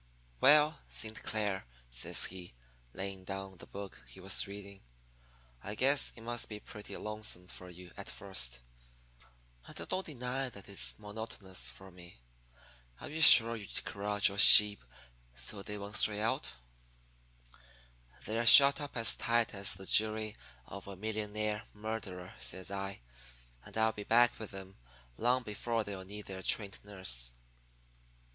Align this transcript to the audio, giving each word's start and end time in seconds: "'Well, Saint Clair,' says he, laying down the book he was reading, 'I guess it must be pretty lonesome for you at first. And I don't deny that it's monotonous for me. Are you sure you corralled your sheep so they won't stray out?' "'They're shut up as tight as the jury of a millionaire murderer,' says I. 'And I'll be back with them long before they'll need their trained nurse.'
"'Well, 0.39 0.79
Saint 0.89 1.21
Clair,' 1.21 1.67
says 1.91 2.23
he, 2.23 2.55
laying 2.91 3.23
down 3.23 3.57
the 3.59 3.67
book 3.67 4.01
he 4.07 4.19
was 4.19 4.47
reading, 4.47 4.81
'I 5.61 5.75
guess 5.75 6.11
it 6.15 6.21
must 6.21 6.49
be 6.49 6.59
pretty 6.59 6.97
lonesome 6.97 7.47
for 7.47 7.69
you 7.69 7.91
at 7.97 8.09
first. 8.09 8.61
And 9.67 9.79
I 9.79 9.85
don't 9.85 10.03
deny 10.03 10.49
that 10.49 10.67
it's 10.67 10.97
monotonous 10.97 11.69
for 11.69 11.91
me. 11.91 12.17
Are 12.99 13.09
you 13.09 13.21
sure 13.21 13.55
you 13.55 13.67
corralled 13.85 14.27
your 14.27 14.39
sheep 14.39 14.83
so 15.35 15.61
they 15.61 15.77
won't 15.77 15.95
stray 15.97 16.19
out?' 16.19 16.51
"'They're 18.25 18.47
shut 18.47 18.81
up 18.81 18.97
as 18.97 19.15
tight 19.15 19.53
as 19.53 19.75
the 19.75 19.85
jury 19.85 20.35
of 20.65 20.87
a 20.87 20.95
millionaire 20.95 21.65
murderer,' 21.75 22.33
says 22.39 22.71
I. 22.71 23.01
'And 23.63 23.77
I'll 23.77 23.93
be 23.93 24.01
back 24.03 24.39
with 24.39 24.49
them 24.49 24.77
long 25.17 25.43
before 25.43 25.83
they'll 25.83 26.03
need 26.05 26.25
their 26.25 26.41
trained 26.41 26.79
nurse.' 26.83 27.33